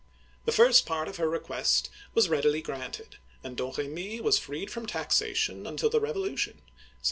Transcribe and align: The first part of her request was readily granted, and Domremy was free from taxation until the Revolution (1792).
The 0.45 0.51
first 0.51 0.87
part 0.87 1.07
of 1.07 1.17
her 1.17 1.29
request 1.29 1.91
was 2.15 2.27
readily 2.27 2.63
granted, 2.63 3.17
and 3.43 3.55
Domremy 3.55 4.19
was 4.19 4.39
free 4.39 4.65
from 4.65 4.87
taxation 4.87 5.67
until 5.67 5.91
the 5.91 5.99
Revolution 5.99 6.53
(1792). 6.53 6.71